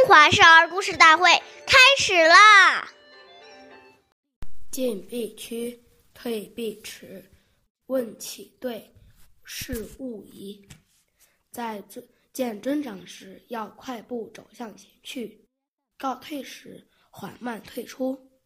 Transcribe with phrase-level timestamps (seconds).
[0.00, 1.28] 中华少儿故事大会
[1.66, 2.90] 开始啦！
[4.70, 5.84] 进必趋，
[6.14, 7.30] 退必迟，
[7.84, 8.94] 问起对，
[9.44, 10.66] 事勿疑。
[11.50, 15.46] 在尊见尊长时，要快步走向前去；
[15.98, 18.40] 告退时，缓慢退出。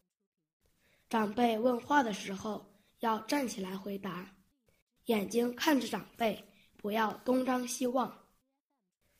[1.07, 4.35] 长辈问话的时候，要站起来回答，
[5.05, 6.43] 眼睛看着长辈，
[6.75, 8.27] 不要东张西望。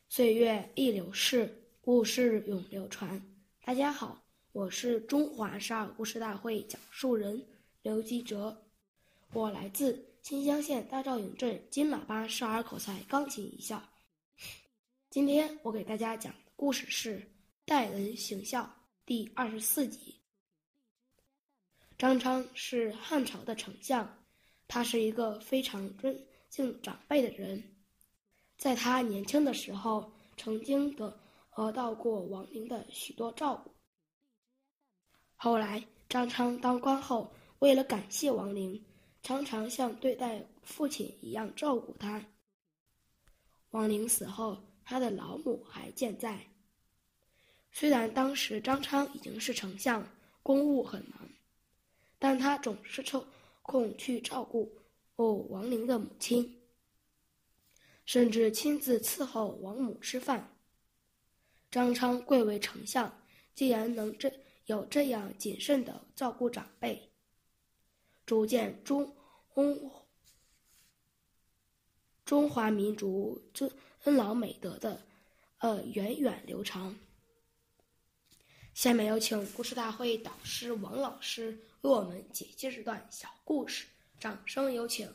[0.10, 1.62] 岁月易流逝。
[1.86, 3.22] 故事永流传。
[3.64, 4.20] 大家好，
[4.54, 7.46] 我是中华少儿故事大会讲述人
[7.84, 8.60] 刘基哲，
[9.34, 13.80] 我来自新乡县大赵营镇金喇叭少儿口才钢琴一校。
[15.12, 17.20] 今天我给大家讲的故事是
[17.66, 18.64] 《待人行孝》
[19.06, 20.16] 第二十四集。
[22.00, 24.26] 张昌是汉朝的丞相，
[24.68, 27.64] 他是一个非常尊敬长辈的人。
[28.58, 31.16] 在他年轻的时候，曾经得。
[31.56, 33.72] 得到过王陵的许多照顾。
[35.36, 38.84] 后来张昌当官后，为了感谢王陵，
[39.24, 42.24] 常常像对待父亲一样照顾他。
[43.70, 46.40] 王陵死后，他的老母还健在。
[47.72, 50.06] 虽然当时张昌已经是丞相，
[50.44, 51.30] 公务很忙，
[52.20, 53.26] 但他总是抽
[53.62, 54.78] 空去照顾
[55.16, 56.62] 哦王陵的母亲，
[58.06, 60.55] 甚至亲自伺候王母吃饭。
[61.76, 63.14] 张昌贵为丞相，
[63.54, 64.32] 既然能这
[64.68, 67.12] 有这样谨慎的照顾长辈，
[68.26, 69.14] 逐渐中
[69.54, 69.92] 中
[72.24, 75.06] 中华民族尊尊老美德的
[75.58, 76.96] 呃源远流长。
[78.74, 83.86] 下面有请故事大会导师王老师为我们解析这段小故事，
[84.18, 85.14] 掌声有请。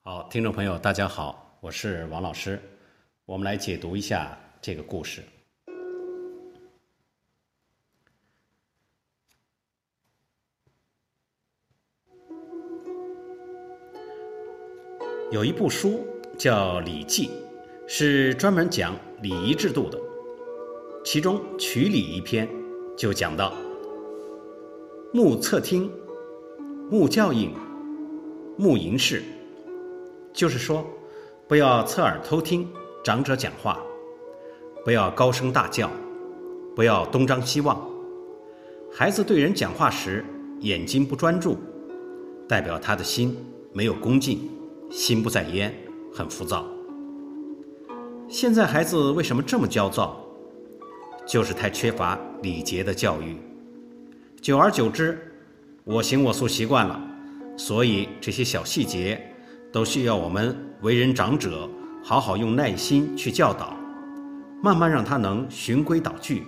[0.00, 2.58] 好，听众朋友，大家好，我是王老师。
[3.26, 5.22] 我们来解读一下这个故事。
[15.32, 16.06] 有一部书
[16.36, 17.28] 叫《礼记》，
[17.88, 19.98] 是专门讲礼仪制度的。
[21.02, 22.46] 其中《曲礼》一篇
[22.94, 23.54] 就讲到
[25.14, 25.90] ：“目侧听，
[26.90, 27.54] 目教应，
[28.58, 29.22] 目迎视。”
[30.34, 30.86] 就是说，
[31.48, 32.68] 不要侧耳偷听。
[33.04, 33.78] 长者讲话，
[34.82, 35.90] 不要高声大叫，
[36.74, 37.78] 不要东张西望。
[38.90, 40.24] 孩子对人讲话时，
[40.60, 41.58] 眼睛不专注，
[42.48, 43.36] 代表他的心
[43.74, 44.48] 没有恭敬，
[44.90, 45.70] 心不在焉，
[46.14, 46.64] 很浮躁。
[48.26, 50.18] 现在孩子为什么这么焦躁？
[51.26, 53.36] 就是太缺乏礼节的教育。
[54.40, 55.18] 久而久之，
[55.84, 56.98] 我行我素习惯了，
[57.54, 59.20] 所以这些小细节
[59.70, 61.68] 都需要我们为人长者。
[62.06, 63.74] 好好用耐心去教导，
[64.62, 66.44] 慢慢让他能循规蹈矩，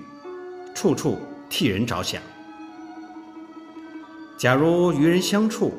[0.75, 1.19] 处处
[1.49, 2.21] 替人着想。
[4.37, 5.73] 假如与人相处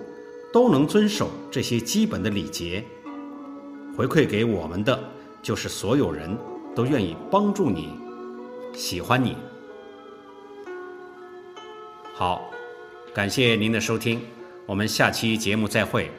[0.51, 2.83] 都能遵守这些基本的礼节，
[3.95, 4.99] 回馈给我们的
[5.43, 6.35] 就是所有人
[6.75, 7.91] 都愿意帮助你，
[8.73, 9.37] 喜欢你。
[12.15, 12.49] 好，
[13.13, 14.21] 感谢您的收听，
[14.65, 16.09] 我们下期节目再会，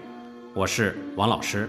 [0.55, 1.69] 我是王老师。